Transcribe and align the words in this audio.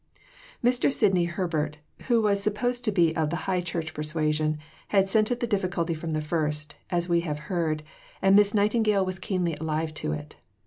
Mr. 0.63 0.91
Sidney 0.91 1.25
Herbert, 1.25 1.77
who 2.07 2.23
was 2.23 2.41
supposed 2.41 2.83
to 2.85 2.91
be 2.91 3.15
of 3.15 3.29
the 3.29 3.35
High 3.45 3.61
Church 3.61 3.93
persuasion, 3.93 4.57
had 4.87 5.11
scented 5.11 5.41
the 5.41 5.45
difficulty 5.45 5.93
from 5.93 6.13
the 6.13 6.21
first, 6.21 6.75
as 6.89 7.07
we 7.07 7.19
have 7.21 7.37
heard, 7.53 7.83
and 8.19 8.35
Miss 8.35 8.55
Nightingale 8.55 9.05
was 9.05 9.19
keenly 9.19 9.55
alive 9.57 9.93
to 9.93 10.11
it. 10.11 10.37